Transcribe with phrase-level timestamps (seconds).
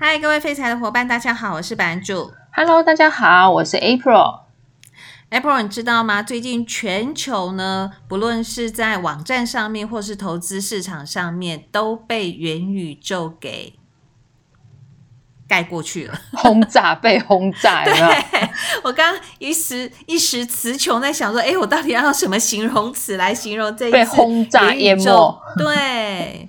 [0.00, 2.32] 嗨，各位废柴的伙伴，大家好，我是版主。
[2.52, 4.42] Hello，大家好，我是 April。
[5.28, 6.22] April，你知道吗？
[6.22, 13.74] 最近全球呢，不论是在网站上面，或是投资市场上面，都被元宇宙给
[15.48, 17.82] 盖过去了， 轰炸，被轰炸。
[17.90, 18.06] 有没有？
[18.06, 18.50] 对，
[18.84, 25.04] 我刚一时一时词穷，在想说，哎，我到底要用什么形容词来形容这一次被轰炸淹没？
[25.56, 26.46] 对。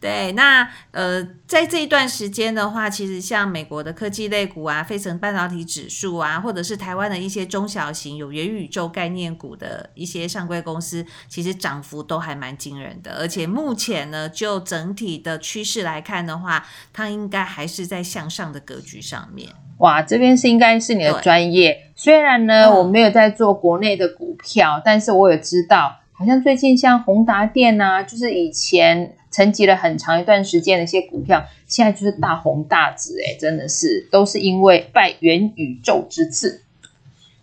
[0.00, 13.18] 对，那呃，在这一段时间的话，其实像美国的科技类股啊，费城半导体指数啊，或者是台湾的一些中小型有元宇宙概念股的一些上柜公司，其实涨幅都还蛮惊人的。
[13.18, 19.50] 而且目前呢，就整体的趋势来看的话，它应该还是在向上的格局上面。
[19.80, 21.92] 哇，这边是应该是你的专业。
[21.94, 29.14] 虽然呢，嗯，我没有在做国内的股票，但是我也知道，好像最近像宏达电啊，就是以前。
[29.30, 36.62] 沉寂了很长一段时间的一些股票，现在就是大红大紫，哎，真的是都是因为拜元宇宙之赐。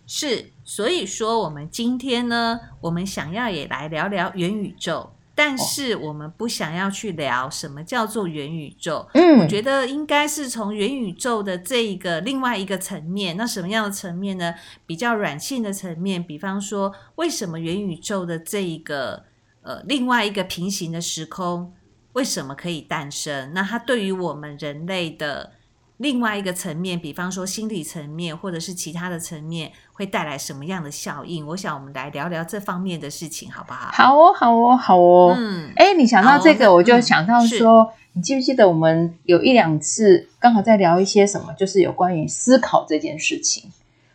[0.06, 9.06] 是，所以说我们今天呢，我们想要也来聊聊元宇宙，但是我们不想要去聊什么叫做元宇宙。
[9.12, 14.54] 嗯，我觉得应该是从元宇宙的这一个另外一个层面，那什么样的层面呢？
[14.86, 19.24] 比较软性的层面，比方说，为什么元宇宙的这一个
[19.62, 21.74] 呃另外一个平行的时空？
[22.18, 23.52] 为什么可以诞生？
[23.54, 25.52] 那它对于我们人类的
[25.98, 31.46] 另外一个层面，比方说心理层面，或者是其他的层面，会带来什么样的效应？
[31.46, 33.92] 我想我们来聊聊这方面的事情，好不好？
[33.92, 35.32] 好哦，好哦，好哦。
[35.38, 43.70] 嗯，哎，你想到这个，我就想到说，嗯，你记不记得我们有一两次刚好在聊一些什么，就是有关于思考这件事情。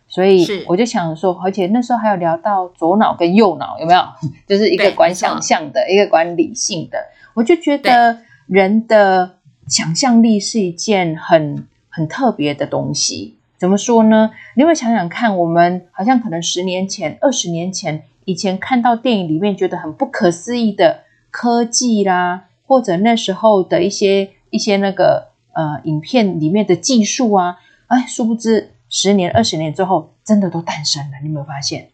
[0.09, 4.03] 所以我就想说，而且那时候还有聊到左脑跟右脑，有没有？
[4.45, 6.99] 就是一个管想象的，一个管理性的。
[7.35, 13.37] 我就觉得人的想象力是一件很很特别的东西。
[13.57, 14.31] 怎么说呢？
[14.55, 27.57] 你有没有想想看，我们好像可能十年前、二十年前以前看到电影里面觉得很不可思议的科技啦，或者那时候的一些一些那个呃影片里面的技术啊，
[27.87, 31.17] 哎，殊不知十年、二十年之后，真的都诞生了。
[31.21, 31.89] 你有没有发现？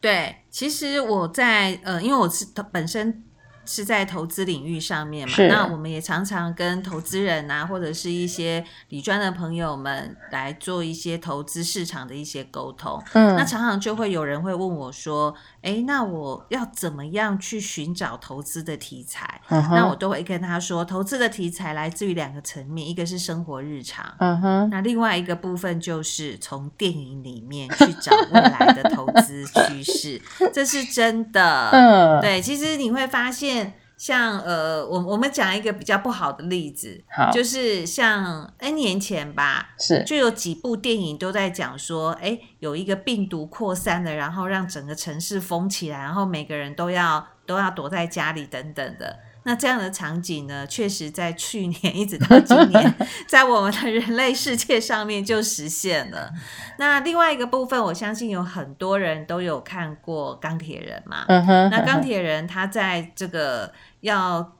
[0.00, 3.24] 对，其实我在呃，因为我是本身。
[3.66, 5.34] 是在投资领域上面嘛？
[5.48, 13.02] 那我们也常常跟投资人啊，或者是一些理专的朋友们来做一些投资市场的一些沟通。
[13.12, 30.22] 嗯，那常常就会有人会问我说：“哎，那我要怎么样去寻找投资的题材？”嗯哼，那我都会跟他说，投资的题材来自于两个层面，一个是生活日常，嗯哼，那另外一个部分就是从电影里面去找未来的投资趋势，
[30.54, 31.70] 这是真的。
[31.72, 33.55] 嗯，对，其实你会发现。
[33.96, 37.02] 像呃，我我们讲一个比较不好的例子，
[37.32, 49.18] 就是像 N 年前吧，是就有几部电影都在讲说，哎，有一个病毒扩散了，然后让整个城市封起来，然后每个人都要都要躲在家里等等的。
[49.48, 52.94] 那这样的场景呢，确实在去年一直到今年，
[53.28, 56.32] 在我们的人类世界上面就实现了。
[56.78, 61.24] 那另外一个部分，我相信有很多人都有看过钢铁人嘛。
[61.28, 61.70] 嗯哼。
[61.70, 64.56] 那钢铁人他在这个要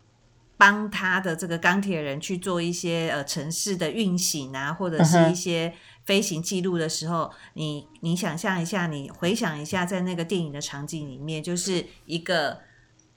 [0.56, 12.60] 帮他的这个钢铁人去做一些呃城市的运行啊，或者是一些飞行记录的时候，你你想象一下，你回想一下，在那个电影的场景里面，就是一个。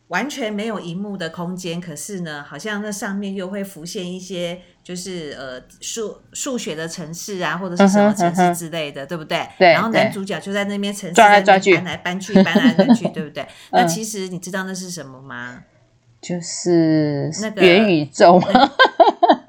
[0.10, 9.48] 完全没有荧幕的空间，可是呢，好像那上面又会浮现一些，就是呃数数学的城市啊，或者是什么城市之类的，嗯、对不对？
[9.60, 9.72] 对。
[9.72, 13.48] 然后男主角就在那边城市搬来搬去，搬来搬去， 对不对？
[13.72, 15.64] 那其实你知道那是什么吗？
[16.20, 18.72] 就是那个元宇宙、 那个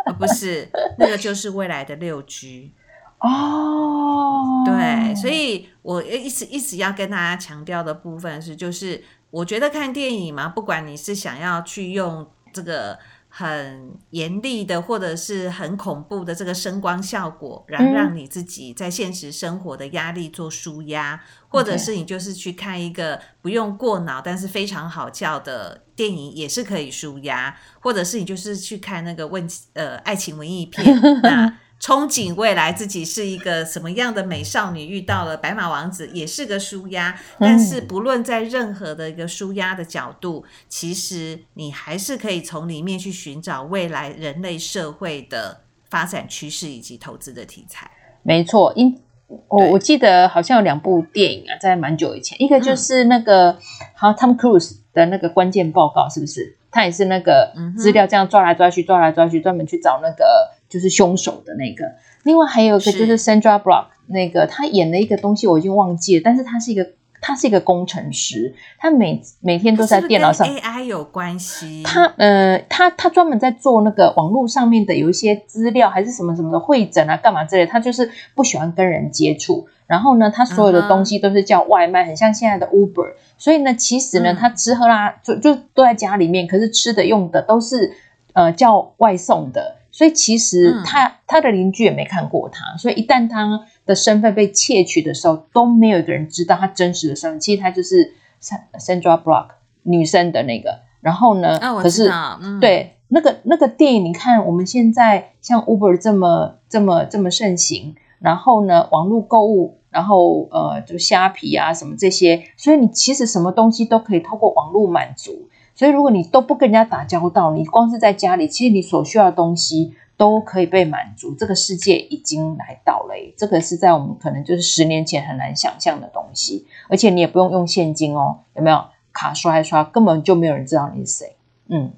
[0.04, 2.74] 呃，不是，那个就是未来的六 G
[3.20, 4.62] 哦。
[4.66, 9.02] 对，所以我一直一直要跟大家强调的部分是，就是。
[9.30, 12.98] 我觉得看电影嘛，不管你是想要去用这个
[13.28, 31.56] 很严厉的，或者是很恐怖的这个声光效果，然后让你自己在现实生活的压力做舒压，嗯，或者是你就是去看一个不用过脑但是非常好笑的电影，也是可以舒压，或者是你就是去看那个问呃爱情文艺片 那。
[31.80, 37.18] 憧憬未来自己是一个什么样的美少女，遇到了白马王子也是个舒压。
[37.38, 47.90] 但是不论在任何的一个舒压的角度，其实你还是可以从里面去寻找未来人类社会的发展趋势以及投资的题材。
[48.22, 49.00] 没错，因
[49.48, 53.56] 我我记得好像有两部电影啊，在蛮久以前，一个就是那个
[53.94, 56.58] 好像 Tom Cruise 的那个关键报告，是不是？
[56.70, 60.50] 他也是那个资料这样抓来抓去，抓来抓去，专门去找那个。
[60.70, 61.84] 就是凶手的那个。
[62.22, 66.92] 另外还有一个就是 Sandra Bullock 那个，他演的一个东西，我已经忘记了，但是他是一个。
[67.22, 70.46] 他是一个工程师，他每每天都在电脑上。
[70.46, 71.82] 是是 AI 有关系？
[71.84, 77.66] 他呃，他他专门在做那个网络上面的有一些资料，还是什么什么的会诊啊，干嘛之类。
[77.66, 79.68] 他就是不喜欢跟人接触。
[79.86, 82.06] 然后呢，他所有的东西都是叫外卖，uh.
[82.06, 83.12] 很像现在的 Uber。
[83.36, 87.92] 所以呢，其实呢，他吃喝拉就就都在家里面，可是吃的用的都是
[88.32, 89.76] 呃叫外送的。
[89.92, 97.40] 所以其实他、嗯、他的邻居也没看过他，所以一旦他的身份被窃取的时候，都没有一个人知道他真实的身份。
[97.40, 99.48] 其实他就是 Sandra Bullock
[99.82, 100.80] 女生的那个。
[101.00, 102.10] 然后呢，哦、可是、
[102.42, 115.48] 嗯、对那个那个电影，你看我们现在像 Uber 这么这么这么盛行，然后呢，网络购物，然后呃，就虾皮啊什么这些，所以你其实什么东西都可以透过网络满足。
[115.74, 121.34] 所以，如果你都不跟人家打交道，你光是在家里，其实你所需要的东西都可以被满足。
[121.34, 126.66] 这个世界已经来到了，这个是在我们可能就是十年前很难想象的东西。
[126.88, 128.84] 而且你也不用用现金哦，有没有？
[129.12, 131.36] 卡刷一刷，根本就没有人知道你是谁。
[131.68, 131.92] 嗯，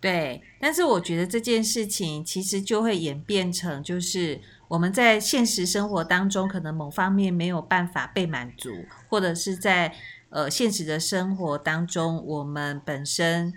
[0.00, 0.42] 对。
[0.60, 8.70] 但是我觉得这件事情其实就会演变成，就是我们在现实生活当中，可能某方面没有办法被满足，
[9.08, 9.92] 或者是在。
[10.30, 13.52] 呃，现实的生活当中，我们本身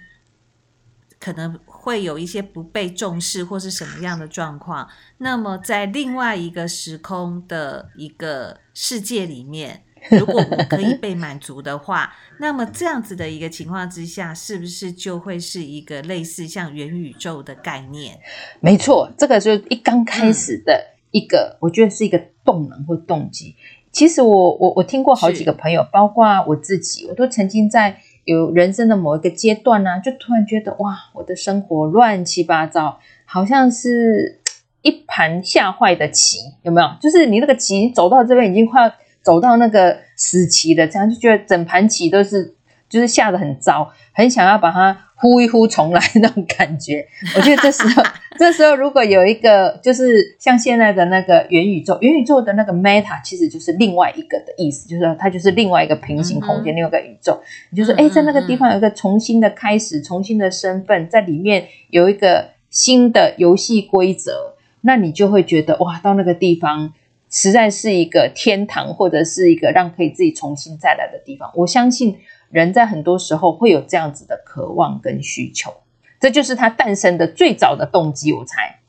[1.20, 4.90] 可能会有一些不被重视或是什么样的状况。
[5.18, 18.20] 那么，在另外一个时空的一个世界里面，如果我可以被满足的话，那么这样子的一个情况之下，是不是就会是一个类似像元宇宙的概念？
[18.62, 23.56] 没错，这个就是一刚开始的一个，嗯、我觉得是一个动能或动机。
[23.92, 34.40] 其实我我我听过好几个朋友，包括我自己，我都曾经在有人生的某一个阶段呢、啊，就突然觉得哇，我的生活乱七八糟，好像是
[34.82, 36.88] 一盘下坏的棋，有没有？
[37.02, 42.56] 就是你那个棋走到这边已经快要走到那个死棋了，这样就觉得整盘棋都是
[42.92, 45.06] 就是下得很糟，很想要把它。
[45.22, 48.02] 呼一呼重来那种感觉，我觉得这时候，
[48.40, 57.40] 这时候如果有一个，就是像现在的那个元宇宙，元宇宙的那个 Meta，其实就是另外一个的意思，就是说它就是另外一个平行空间，嗯、另外一个宇宙。
[57.70, 66.92] 你就说，哎，在那个地方有一个重新的开始，重新的身份，在里面有一个新的游戏规则，那你就会觉得哇，到那个地方
[67.30, 71.52] 实在是一个天堂，或者是一个让可以自己重新再来的地方。
[71.54, 72.18] 我相信。
[72.52, 75.74] 人在很多时候会有这样子的渴望跟需求，
[76.20, 78.32] 这就是他诞生的最早的动机。
[78.34, 78.80] 我猜。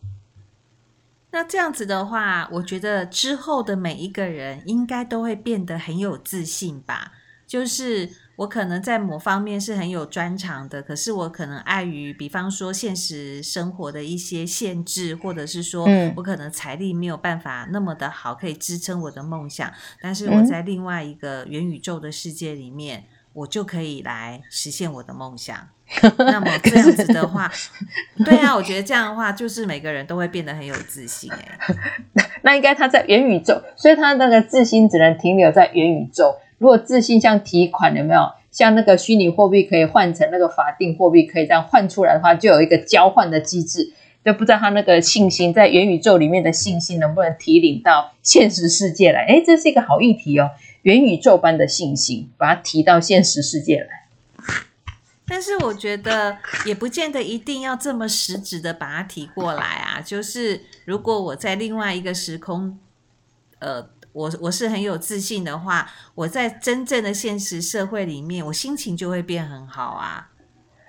[1.31, 7.13] 那这样子的话，我觉得之后的每一个人应该都会变得很有自信吧。
[7.47, 15.87] 就是我可能在某方面是很有专长的，可是我可能碍于，比方说现实生活的一些限制，或者是说
[16.17, 19.73] 我可能财力没有办法那么的好，可以支撑我的梦想。
[20.03, 23.05] 但是我在另外一个元宇宙的世界里面。
[23.33, 25.57] 我就可以来实现我的梦想。
[26.17, 27.53] 那么这样子的话，
[28.25, 31.59] 对啊，我觉得这样的话，就是每个人都会变得很有自信 哎。
[32.43, 36.37] 那应该他在元宇宙，所以他那个自信只能停留在元宇宙。
[36.57, 43.93] 如果自信像提款，有没有像那个虚拟货币可以换成那个法定货币，可以这样换出来的话，就有一个交换的机制。
[44.25, 49.27] 就不知道他那个信心在元宇宙里面的信心能不能提领到现实世界来？
[49.27, 50.49] 哎，这是一个好议题哦。
[50.83, 54.03] 元宇宙般的信心，把它提到现实世界来。
[55.25, 56.37] 但是我觉得
[56.67, 60.01] 也不见得一定要这么实质的把它提过来啊。
[60.01, 62.79] 就是如果我在另外一个时空，
[63.61, 70.29] 呃，我我是很有自信的话，我在真正的现实社会里面，我心情就会变很好啊。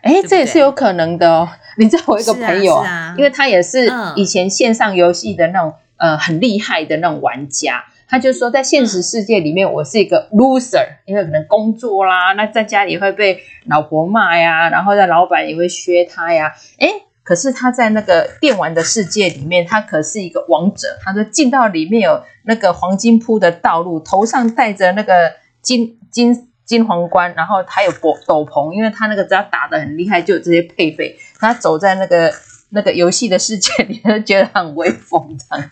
[0.02, 1.48] 哎，这也是有可能的哦。
[1.78, 7.86] 你知道我一个朋友啊，啊，因为他也是以前线上游戏的那种、嗯、呃很厉害的那种玩家。
[8.14, 16.54] 他就说，在现实世界里面，我是一个 loser，因为可能工作啦，那在家里会被老婆骂呀，然后在老板也会削他呀。
[16.78, 16.92] 诶，
[17.24, 20.90] 可是他在那个电玩的世界里面，他可是一个王者。
[21.04, 25.32] 他说进到里面有那个黄金铺的道路，头上戴着那个
[25.64, 31.18] 金金金皇冠，然后还有斗斗篷，因为他那个只要打得很厉害，就有这些配备。
[31.40, 32.32] 他走在那个。
[32.76, 35.70] 那个游戏的世界里，就 觉得很威风，这样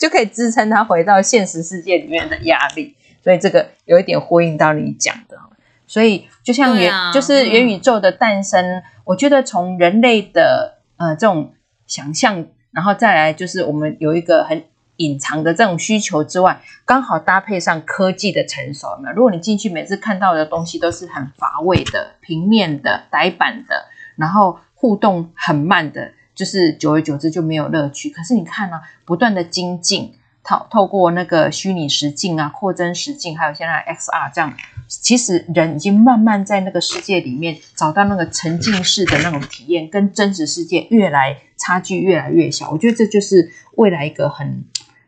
[0.00, 2.96] 就可以支撑他回到现实世界里面的压力。
[3.22, 5.38] 所以这个有一点呼应到你讲的。
[5.86, 11.52] 所以就像元，啊、就是元宇宙的诞生，嗯、我觉得从人类的呃这种
[11.86, 14.64] 想象，然后再来就是我们有一个很
[14.96, 19.14] 隐藏的这种需求之外，刚好搭配上科技的成熟，有没有？
[19.14, 23.86] 如果你进去每次看到的东西都是很乏味的、平面的、呆板的，
[24.16, 26.12] 然后互动很慢的。
[26.38, 28.08] 就是久而久之就没有乐趣。
[28.10, 30.14] 可是你看呢、啊，不断的精进，
[30.44, 34.54] 透透过那个虚拟实境啊、扩增实境，还有现在 XR 这样，
[34.86, 42.70] 其实人已经慢慢在那个世界里面找到那个沉浸式的那种体验，跟真实世界越来差距越来越小。
[42.70, 44.62] 我觉得这就是未来一个很，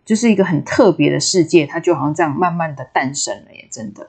[0.05, 4.09] 就是一个很特别的世界，它就好像这样慢慢的诞生了耶，真的。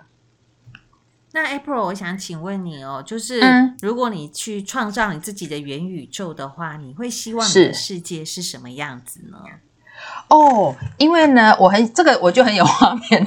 [1.34, 3.40] 那 April，我想请问你哦，就是
[3.82, 9.38] 如果你去创造你自己的元宇宙的话，嗯、你会希望你的世界是什么样子呢？
[10.28, 13.26] 哦，因为呢，我很这个我就很有画面，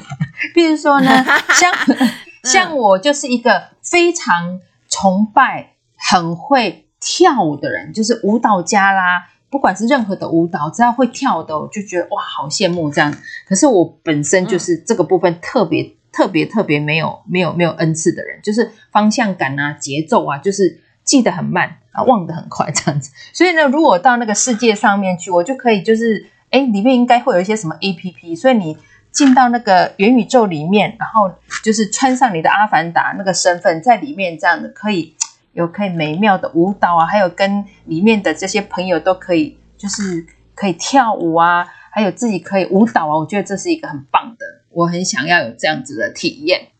[0.55, 1.73] 比如说呢，像
[2.45, 13.17] 像我就是一个非常崇拜、很会跳舞的人，就是舞蹈家啦，不管是任何的舞蹈，只要会跳的，我就觉得哇，好羡慕这样。
[13.49, 15.97] 可是我本身就是这个部分特别。
[16.14, 23.11] 特别特别没有没有没有恩赐的人，就是方向感啊、节奏啊，就是记得很慢啊，忘得很快这样子。
[23.35, 28.78] 所以呢，如果到那个世界上面去，我就可以就是，哎，里面应该会有一些什么 APP，所以你
[29.11, 31.30] 进到那个元宇宙里面，然后
[31.64, 35.16] 就是穿上你的阿凡达那个身份，在里面这样子可以
[35.52, 44.45] 有可以美妙的舞蹈啊，还有跟里面的这些朋友都可以，就是可以跳舞啊，还有自己可以舞蹈啊，我觉得这是一个很棒的。
[44.71, 46.73] 我很想要有这样子的体验，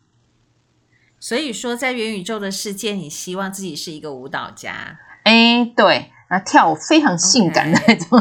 [1.17, 4.99] 所以说在元宇宙的世界，你希望自己是一个舞蹈家？
[5.23, 8.19] 哎，对，然后跳舞非常性感的那种，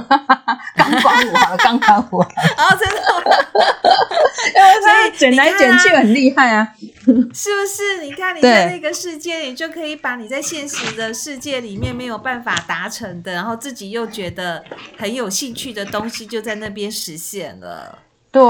[0.76, 3.00] 钢管舞啊，钢管舞啊，哦，真的，
[4.82, 6.68] 所以卷来卷去很厉害啊，
[7.06, 8.02] 是不是？
[8.02, 14.62] 你看你在那个世界里，就可以把你在现实的世界里面没有办法达成的，然后自己又觉得
[14.98, 17.98] 很有兴趣的东西，就在那边实现了。
[18.30, 18.42] 对。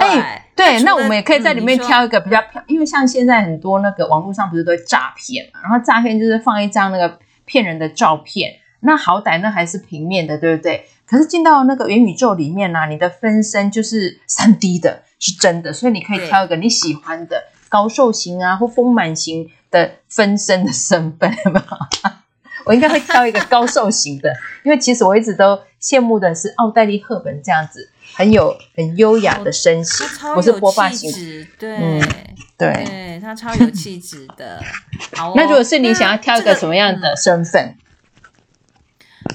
[0.00, 10.86] 哎，对，那我们也可以在里面挑一个比较漂，因为像现在很多那个网络上不是都会诈骗嘛，然后诈骗就是放一张那个骗人的照片，那好歹那还是平面的，对不对？
[11.06, 21.34] 可是进到那个元宇宙里面呢、啊，你的分身就是三 D 的，是真的，所以你可以挑一个你喜欢的高瘦型啊或丰满型的分身的身份？
[22.66, 24.30] 我应该会挑一个高瘦型的，
[24.62, 27.90] 因为其实我一直都羡慕的是奥黛丽·赫本这样子。
[28.18, 31.08] 很有很优雅的身形，不是波霸型，
[31.56, 32.00] 对、嗯、
[32.56, 34.60] 对，对，他超有气质的。
[35.14, 37.76] 好、哦，那如果是你想要挑一个什么样的身份？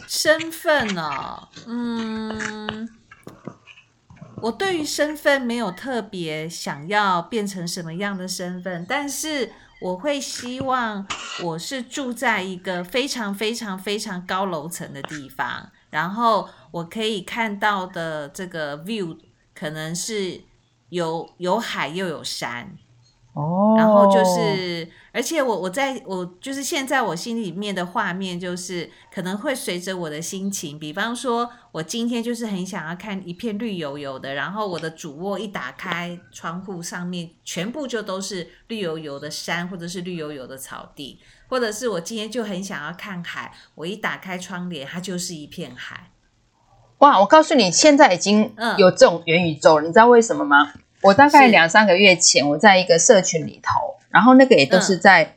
[0.06, 2.90] 这个嗯、身份哦，嗯，
[4.42, 11.08] 我对于身份没有特别想要变成什么样的身份，但是我会希望
[11.42, 15.70] 我是住在一个非常非常非常高楼层的地方。
[15.94, 19.16] 然后我可以看到的这个 view
[19.54, 20.42] 可能是
[20.90, 22.76] 有有海又有山。
[23.34, 41.20] 哦，然后就是，而且我我在我就是现在我心里面的画面就是可能会随着我的心情，比方说我今天就是很想要看一片绿油油的，然后我的主卧一打开，窗户上面全部就都是绿油油的山或者是绿油油的草地。
[41.50, 46.10] 或者是我今天就很想要看海，我一打开窗帘，它就是一片海。
[46.98, 47.20] 哇！
[47.20, 50.74] 我告诉你，现在已经有这种元宇宙了，嗯，你知道为什么吗？
[51.04, 55.36] 我大概两三个月前，我在一个社群里头，然后那个也都是在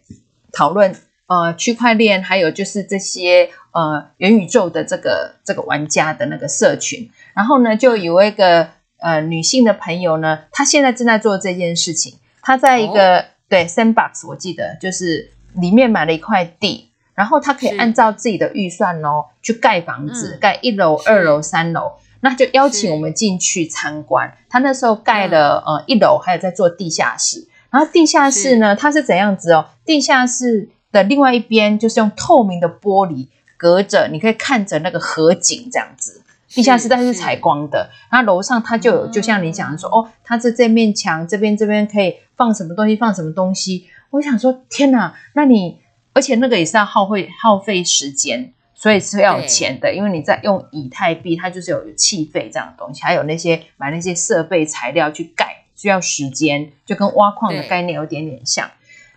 [0.52, 0.90] 讨论，
[1.26, 7.10] 嗯、呃区块链，还有就是这些呃元宇宙的这个这个玩家的那个社群。
[7.34, 8.68] 然后呢，就有一个
[8.98, 12.18] 呃女性的朋友呢，她现在正在做这件事情。
[12.40, 15.32] 她在一个、哦、对 Sandbox，我记得就是。
[15.58, 21.92] 里面买了一块地，然后她可以按照自己的预算哦去盖房子，嗯、盖一楼、二楼、三楼，
[22.28, 24.36] 那就邀请我们进去参观。
[24.48, 27.46] 他那时候盖了呃一楼，还有在做地下室。
[27.70, 29.66] 然后地下室呢，它是怎样子哦？
[29.84, 36.22] 地下室的另外一边就是用透明的玻璃隔着，你可以看着那个河景这样子。
[36.48, 43.86] 地下室但是采光的，然后楼上它就有，就像你讲的说、嗯、哦，它是这面墙这边这边可以放什么东西，放什么东西。
[44.10, 45.14] 我想说，天哪！
[45.34, 45.78] 那你
[46.12, 48.52] 而且那个也是要耗费耗费时间，
[48.86, 58.70] 所以是要有钱的，因为你在用以太币，它就是有气费这样的东西，还有那些买那些设备材料去盖，需要时间，就跟挖矿的概念有点点像。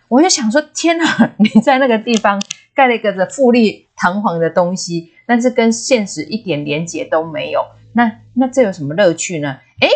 [0.08, 1.34] 我就想说，天哪！
[1.38, 2.42] 你在那个地方
[2.74, 9.60] 盖了一个富丽堂皇的东西，但是跟现实一点连结都没有，那那这有什么乐趣呢？
[9.80, 9.88] 诶，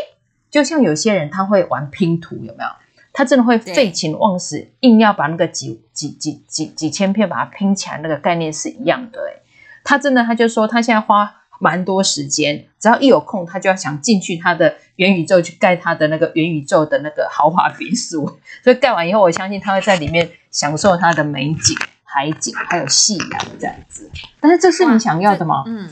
[0.53, 2.71] 就像有些人他会玩拼图，有没有？
[3.13, 9.21] 他真的会废寝忘食，硬要把那个几几几几几千片把它拼起来，那个概念是一样的。
[9.21, 9.43] 诶，
[9.85, 18.25] 他真的，他就说他现在花蛮多时间，只要一有空，他就要想进去他的元宇宙去盖他的那个元宇宙的那个豪华别墅。
[18.65, 24.11] 所以盖完以后，我相信他会在里面享受他的美景，海景，还有夕阳这样子。
[24.41, 25.63] 但是这是你想要的吗？
[25.67, 25.89] 嗯，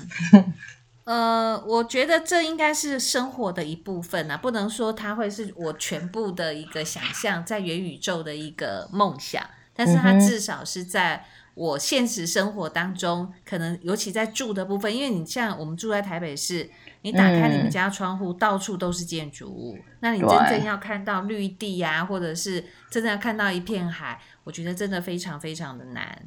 [1.05, 9.43] 呃，我觉得这应该是生活的一部分啊，不能说它会是我全部的一个想象，在元宇宙的一个梦想。
[9.75, 16.71] 但是它至少是在我现实生活当中，可能尤其在住的部分，因为你像我们住在台北市，
[17.03, 26.19] 你打开你们家窗户，到处都是建筑物，那你真正要看到绿地呀，或者是真正要看到一片海，我觉得真的非常非常的难。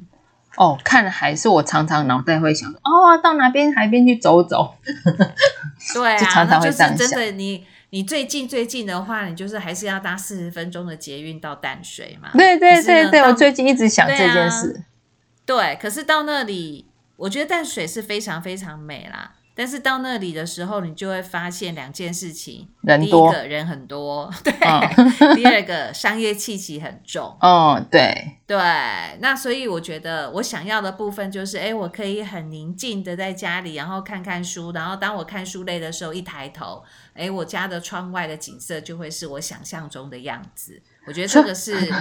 [0.56, 4.76] 哦，看海是我常常脑袋会想哦，到哪边海边去走走。
[5.94, 6.96] 对啊，常常会这样想。
[6.96, 7.66] 就是真的你。
[7.90, 12.28] 你最近最近的话，你就是还是要搭四十分钟的捷运到淡水嘛？
[12.34, 14.82] 对对对对，我最近一直想这件事。
[15.46, 19.36] 对可是到那里，我觉得淡水是非常非常美啦。
[19.58, 27.34] 但是到那里的时候，你就会发现两件事情：人多，第一个人很多，对；哦、第二个商业气息很重。
[27.40, 28.54] 哦，对对。
[29.20, 36.84] 那所以我觉得我想要的部分就是，哎，我可以很宁静的在家里，然后看看书，然后当我看书累的时候，一抬头，
[37.14, 40.82] 哎，我家的窗外的景色就会是我想象中的样子。
[41.06, 41.78] 我觉得这个是。
[41.86, 41.96] 说，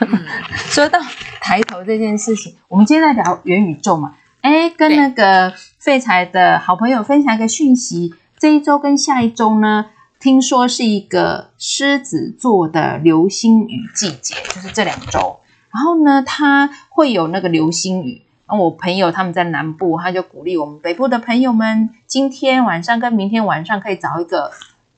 [0.00, 0.26] 嗯、
[0.68, 0.98] 说到
[1.40, 4.14] 抬头这件事情，我们今天在聊元宇宙嘛。
[4.40, 9.86] 哎，跟那个废柴的好朋友分享一个讯息，这一周跟下一周呢，
[10.18, 15.40] 听说是一个狮子座的流星雨季节，就是这两周。
[15.70, 18.22] 然后呢，它会有那个流星雨。
[18.48, 24.52] 然后我朋友他们在南部，他就鼓励我们北部的朋友们，今天晚上跟明天晚上可以找一个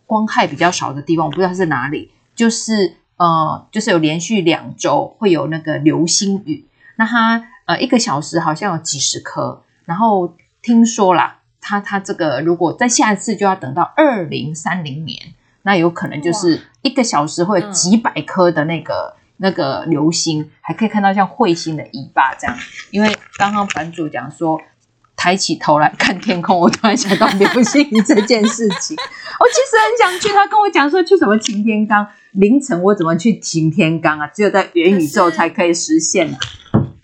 [0.05, 6.67] 光害比较少的地方，我不知道是哪里，就是呃，就是有连续两周会有那个流星雨。
[6.97, 7.51] 那它。
[7.69, 15.35] 呃，一个小时好像有几十颗，然后听说啦，它它这个如果在下一次就要等到二零三零年，
[15.65, 22.57] 那有可能就是一个小时会有几百颗的那个、嗯、那个流星，还可以看到像彗星的尾巴这样。
[22.91, 24.59] 因为刚刚版主讲说，
[25.19, 28.97] 抬起头来看天空，我突然想到流星这件事情。
[29.41, 34.28] 我其实很想去，他跟我讲说去什么擎天岗，凌晨我怎么去擎天岗啊？
[34.28, 36.39] 只有在元宇宙才可以实现啊。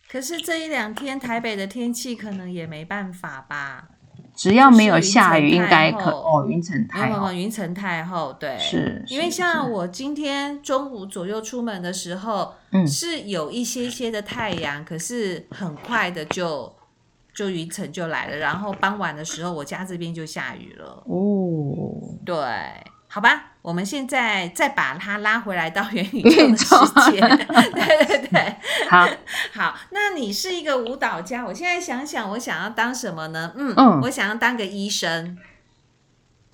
[0.09, 3.89] 可是这一两天台北的天气可能也没办法吧？
[4.37, 6.47] 只要没有下雨，应该可哦。
[6.49, 9.05] 云层太厚，云层太厚，对，是。
[9.09, 16.73] 因为像我今天中午左右出门的时候，嗯，是有一些些的太阳，可是很快的就
[17.35, 21.03] 就云层就来了，然后傍晚的时候，我家这边就下雨了。
[21.07, 22.37] 哦，对。
[23.07, 26.21] 好吧，我们现在再把它拉回来到元宇
[26.57, 27.21] 宙的世界。
[27.21, 28.57] 对对对，
[28.91, 29.09] 好，
[29.53, 29.77] 好。
[29.91, 33.53] 那你是一个舞蹈家，我现在想想，我想要当什么呢？
[33.55, 35.39] 嗯嗯，我想要当个医生。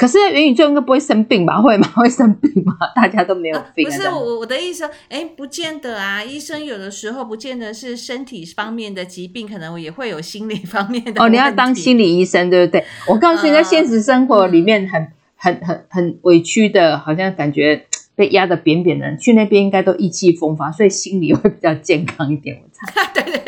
[0.00, 1.60] 可是元宇宙应该不会生病吧？
[1.60, 1.86] 会吗？
[1.94, 2.74] 会生病吗？
[2.96, 3.86] 大家都没有 病。
[3.86, 6.24] 啊、不是我我的意思，哎，不见得啊。
[6.24, 11.22] 医生有的时候不见得是身体方面的疾病，可能也会有心理方面的。
[11.22, 12.82] 哦，你要当心理医生，对不对？
[13.06, 15.02] 我告诉你，在现实生活里面很。
[15.02, 22.60] 嗯很很很委屈的，好像感觉被压得扁扁的，去那边应该都意气风发，所以心理会比较健康一点。
[22.62, 23.42] 我猜，对 对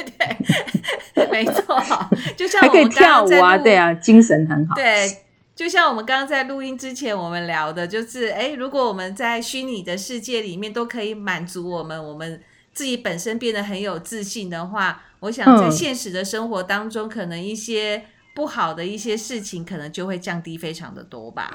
[1.14, 1.78] 对， 没错，
[2.34, 4.74] 就像还可以跳舞啊，对啊，精神很好。
[4.74, 5.06] 对，
[5.62, 18.04] 就像我们刚刚在录音之前我们聊的，就是哎，如果我们在虚拟的世界里面都可以满足我们，我们自己本身变得很有自信的话，我想在现实的生活当中，可能一些。
[18.34, 21.54] 不好的一些事情，可能就会降低非常的多吧。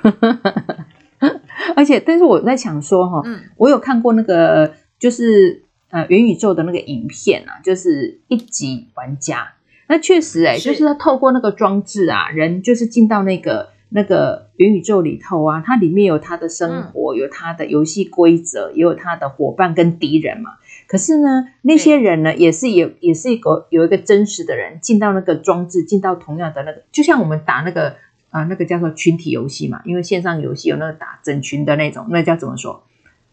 [1.76, 9.56] 而且，但是我在想说，哈，嗯，我有看过那个，就是呃，元宇宙的那个影片啊，就是一级玩家。
[9.88, 20.52] 那确实、欸，哎，就是他透过那个装置啊，人就是进到那个那个元宇宙里头啊，它里面有他的生活，嗯、有他的游戏规则，也有他的伙伴跟敌人嘛。
[20.88, 27.90] 可是呢，那些人呢，也是有，也是一个有一个真实的人进到那个装置，进到同样的那个，就像我们打那个
[28.30, 32.84] 啊、呃，那个叫做群体游戏嘛，因为线上游戏有那个打整群的那种，那叫怎么说？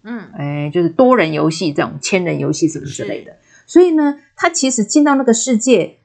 [0.02, 3.36] 嗯，哎，就是多人游戏这种千人游戏什么之类的。
[3.66, 5.96] 所以呢，他其实进到那个世界，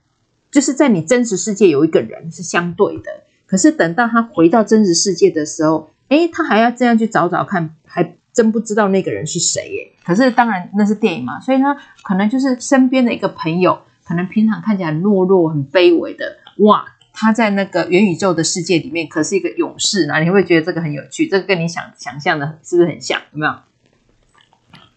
[0.51, 8.15] 就是在你真实世界有一个人是相对的，可是等到他回到真实世界的时候，哎，他还要这样去找找看，还。
[8.31, 23.19] 真不知道那个人是谁耶，可是当然那是电影嘛，所以呢，可能就是身边的一个朋友，可能平常看起来很懦弱、很卑微的，哇，他在那个元宇宙的世界里面可是一个勇士，啊你会觉得这个很有趣，这个跟你想想象的是不是很像？
[23.33, 23.53] 有没有？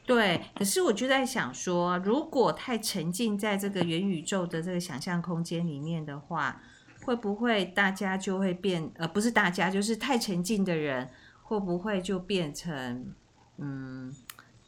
[0.07, 6.61] 对，可是我就在想说，如果太沉浸在这个元宇宙的这个想象空间里面的话，
[7.05, 8.91] 会不会大家就会变？
[8.97, 11.09] 呃，不是大家，就是太沉浸的人，
[11.43, 13.13] 会不会就变成？
[13.59, 14.13] 嗯，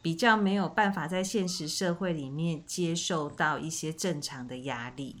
[0.01, 5.15] 比较没有办法在现实社会里面接受到一些正常的压力。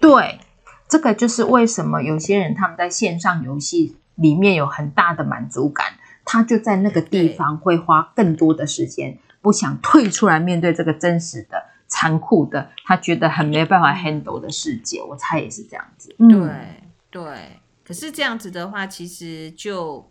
[0.00, 0.40] 对，
[0.88, 11.66] 这个就是为什么有些人他们在线上游戏里面有很大的满足感，他就在那个地方会花更多的时间，不想退出来面对这个真实的、
[12.02, 15.00] 残酷的，他觉得很没办法 handle 的世界。
[15.00, 16.12] 我猜也是这样子。
[16.18, 20.10] 对、嗯、对，可是这样子的话，其实就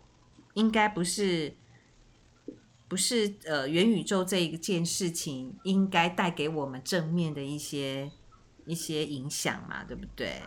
[0.54, 1.54] 应该不是。
[2.88, 8.10] 不是呃，元宇宙这一件事情应该带给我们正面的一些
[8.66, 10.42] 一些影响嘛，对不对？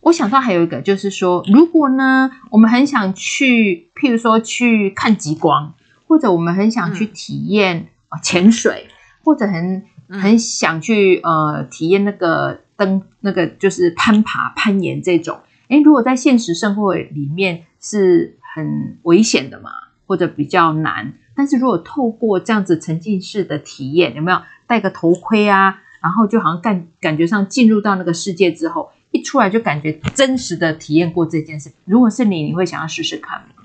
[0.00, 5.76] 我想到还有一个，就是说，如果呢，我们很想去，譬如说去看极光，
[6.08, 7.90] 或者我们很想去体验
[8.24, 19.70] 潜水，嗯、或者很很想去呃体验那个登那个就是攀爬攀岩这种，诶，如果在现实生活里面是很危险的嘛，
[20.06, 21.12] 或者比较难。
[21.34, 25.82] 但是如果透过这样子沉浸式的体验，有没有戴个头盔啊？
[26.00, 31.70] 然后就好像感感觉上进入到那个世界之后，一出来就感觉真实的体验过这件事。
[31.84, 33.64] 如果是你，你会想要试试看吗？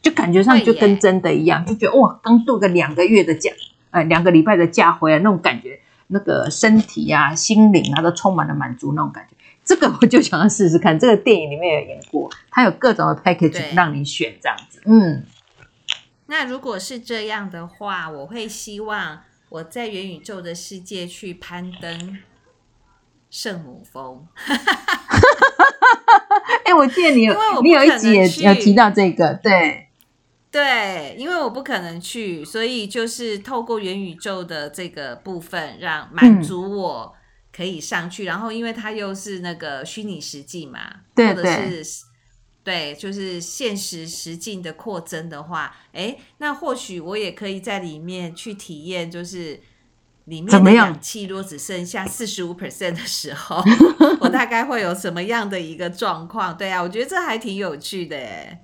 [0.00, 3.50] 就感觉上就跟真的一样，就觉得哇，刚度个两个月的假，
[3.96, 9.34] 呃，两个礼拜的假回来那种感觉，那个身体啊、心灵啊都充满了满足那种感觉。
[9.64, 10.98] 这个我就想要试试看。
[10.98, 15.24] 这个电影里面有演过，它有各种的 package 让你选这样子，嗯。
[16.26, 22.18] 那如果是这样的话，我会希望我在元宇宙的世界去攀登
[23.30, 24.26] 圣母峰。
[26.64, 29.85] 哎、欸，我记得你有，你有一集也有提到这个，对
[30.56, 37.14] 对，因为我不可能去，所以就是透过元宇宙的这个部分，让满足我
[37.54, 38.24] 可以上去。
[38.24, 40.80] 嗯、然后，因为它又是那个虚拟实境嘛，
[41.14, 41.44] 对对。
[41.44, 42.04] 或者是
[42.64, 49.60] 对，就是现实实境的扩增的话，哎，那或许我也可以在里面去体验，就是
[50.24, 53.62] 里面的氧气如果只剩下四十五 percent 的时候，
[54.20, 56.56] 我大概会有什么样的一个状况？
[56.56, 58.62] 对啊，我觉得这还挺有趣的哎。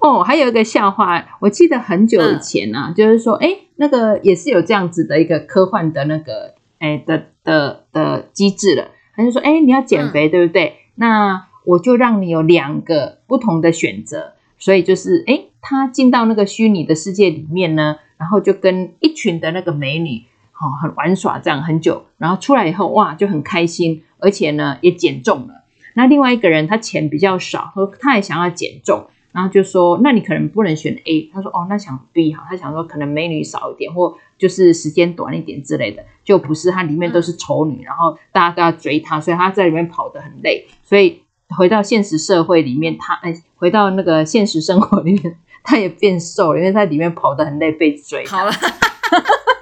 [0.00, 8.88] 哦，还有一个笑话，我记得很久以前啊，嗯、就是说，哎，那个也是有这样子的一个科幻的那个，哎的的的机制了。
[9.14, 10.76] 他就说，哎，你要减肥，嗯、对不对？
[10.94, 25.64] 那我就让你有两个不同的选择，所以就是，诶，他进到那个虚拟的世界里面呢，然后就跟一群的那个美女，哦，很玩耍这样很久，然后出来以后，哇，就很开心，而且呢也减重了。
[25.94, 41.22] 那另外一个人他钱比较少，他他也想要减重，然后就说，那你可能不能选 A，他说，哦，那想 B 哈，他想说可能美女少一点，或就是时间短一点之类的，就不是，他里面都是丑女，然后大家都要追他，所以他在里面跑得很累，所以。
[41.58, 48.24] 回到现实社会里面，他哎，回到那个现实生活里面， 他也变瘦了，因为在里面跑得很累，被追。
[48.24, 48.52] 好了，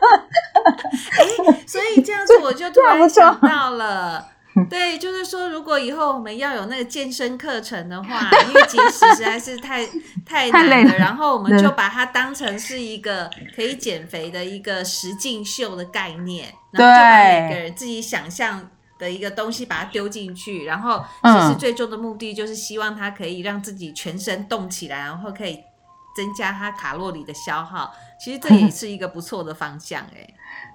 [1.66, 4.22] 所以这样子我就突然想到了，
[4.66, 9.86] 对，就是说，如果以后我们要有那个健身课程的话， 因为节食实在是太
[10.24, 18.70] 太难了，然后我们就把它当成是一个可以减肥的一个实境秀的概念，然后就把每个人自己想象。
[18.98, 25.60] 的一个东西，把它丢进去，然后其实最终的目的就是希望它可以让自己全身动起来，然后可以
[26.16, 27.94] 增加它卡路里的消耗。
[28.20, 30.28] 其实这 也是一个不错的方向哎。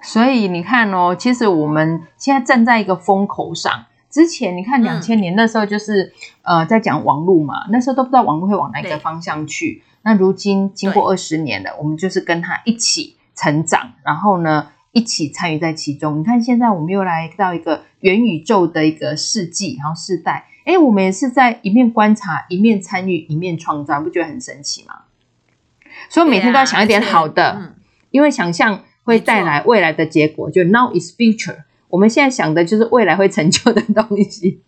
[0.03, 3.85] 所以你看哦，其实我们现在站在一个风口上。
[4.09, 6.13] 之前你看两千年那时候就是、
[6.43, 9.81] 嗯、呃在讲网络嘛，那时候都不知道网络会往哪个方向去。
[10.03, 16.19] 那如今经过二十年了，我们就是跟他一起成长，然后呢，一起参与在其中。
[16.19, 25.05] 你看，现在我们又来到一个元宇宙的一个世纪，然后世代，哎，我们也是在一面观察、一面参与、一面创造，不觉得很神奇吗？
[26.09, 27.73] 所以每天都要想一点好的，嗯、
[28.11, 30.49] 因为想象会带来未来的结果。
[30.49, 34.61] 就 Now is future，我们现在想的就是未来会成就的东西。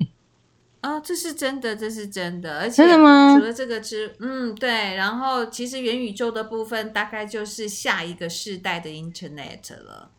[0.81, 10.11] 哦，这是真的，这是真的，而且除了这个之，嗯，对，然后其实元宇宙的部分大概就是下一个世代的 Internet 了。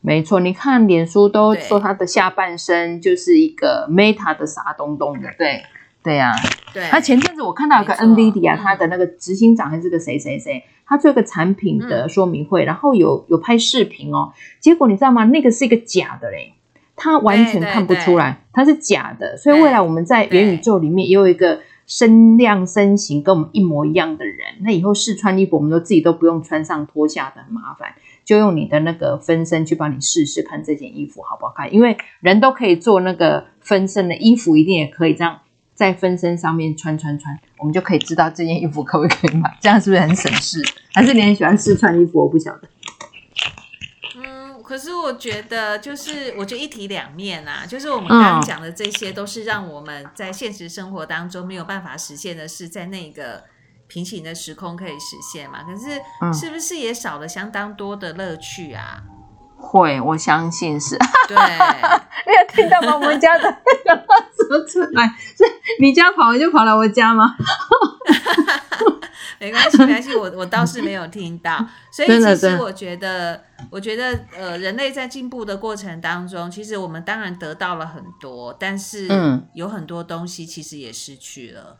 [0.00, 5.64] 没错，你看脸书都说它的下半身就是一个 Meta 的啥东东的，对，
[6.06, 6.36] 对呀、啊，
[6.72, 6.88] 对。
[6.92, 15.24] 那前阵子我看到有个 NVIDIA，他的那个执行长还是个谁谁谁，他做一个产品的说明会，嗯、然后有有拍视频哦，结果你知道吗？
[15.24, 16.52] 那个是一个假的嘞。
[16.94, 24.38] 他完全看不出来，他是假的，所以未来我们在元宇宙里面也有一个身量身形跟我们一模一样的人。
[24.62, 27.92] 那以后试穿衣服，我们都自己都不用穿上脱下的很麻烦，
[28.24, 31.74] 就用你的那个分身去帮你试试看这件衣服好不好看。
[31.74, 35.40] 因为人都可以做那个分身的衣服，一定也可以这样
[35.76, 39.56] 在分身上面穿穿穿，我们就可以知道这件衣服可不可以买。
[39.60, 40.60] 这样是不是很省事？
[40.92, 42.18] 还是你很喜欢试穿衣服？
[42.18, 42.68] 我不晓得。
[44.16, 53.44] 嗯可是我觉得，就是我觉得一体两面啊，就是我们刚刚讲的这些，都是让我们在现实生活当中没有办法实现的事，在那个
[53.86, 55.62] 平行的时空可以实现嘛？
[55.62, 56.00] 可是
[56.36, 59.04] 是不是也少了相当多的乐趣啊？
[59.66, 60.96] 会，我相信是。
[61.28, 62.94] 对，你有听到吗？
[62.94, 63.42] 我们家的
[63.84, 64.04] 电话
[64.36, 65.44] 说出来， 是
[65.80, 67.34] 你家跑完就跑来我家吗？
[69.38, 71.58] 没关系，没关系，我我倒是没有听到。
[71.90, 79.08] 所以其实我觉得，我觉得呃，人类在进步的过程当中，其实我们当然得到了很多，但是
[79.52, 81.76] 有很多东西其实也失去了。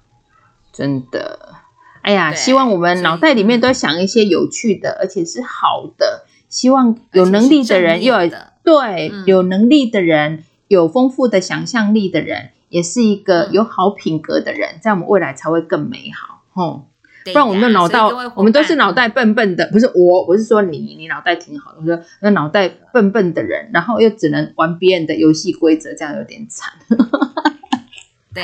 [0.73, 1.55] 真的，
[2.03, 6.27] 哎呀，希望我们脑袋里面都想一些有趣的，而且是好的。
[6.57, 8.31] 希望有能力的人，又有
[8.65, 16.41] 对、嗯、有能力的人，有丰富的想象力的人，也是一个有好品格的人，在、嗯、我们未来才会更美好。
[16.55, 16.89] 吼，
[17.27, 18.01] 不然我们的脑袋，
[18.35, 26.73] 我们都是脑袋笨笨的，不是我，我是说你，你脑袋挺好的，我说那脑袋笨笨的人，然后又只能玩别人的游戏规则，这样有点惨。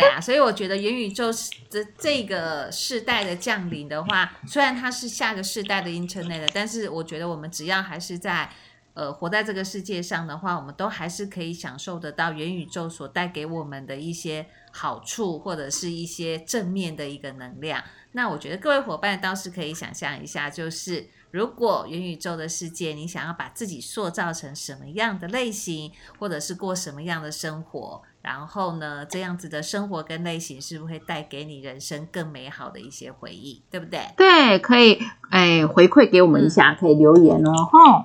[0.00, 1.30] 对啊，所以我觉得元宇宙
[1.70, 8.50] 的这个世代的降临的话，虽然它是下个世代的 Internet，但是我觉得我们只要还是在
[8.94, 17.84] 呃活在这个世界上的话，我们都还是可以享受得到元宇宙所带给我们的一些好处，或者是一些正面的一个能量。
[18.12, 28.02] 那我觉得各位伙伴倒是可以想象一下，就是如果元宇宙的世界，你想要把自己塑造成什么样的类型，或者是过什么样的生活。
[28.22, 34.00] 然后呢，这样子的生活跟类型是不是会带给你人生更美好的一些回忆，对不对？
[34.16, 34.98] 对，可以，
[35.30, 38.04] 哎，回馈给我们一下，嗯、可以留言哦，吼。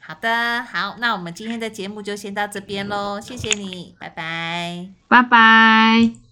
[0.00, 6.18] 好的，好，那我们今天的节目就先到这边喽，谢谢你，拜拜，拜拜。